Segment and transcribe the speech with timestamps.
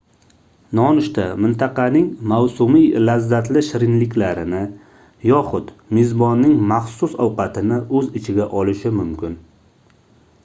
[0.77, 4.61] nonushta mintaqaning mavsumiy lazzatli shirinliklarini
[5.31, 9.37] yoxud mezbonning maxsus ovqatini oʻz ichiga olishi mumkin